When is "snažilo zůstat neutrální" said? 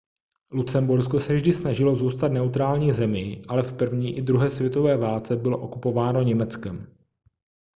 1.53-2.91